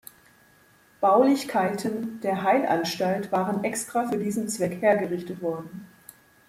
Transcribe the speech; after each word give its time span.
Baulichkeiten 0.99 2.21
der 2.21 2.41
Heilanstalt 2.41 3.31
waren 3.31 3.63
extra 3.63 4.07
für 4.07 4.17
diesen 4.17 4.47
Zweck 4.49 4.81
hergerichtet 4.81 5.43
worden. 5.43 5.85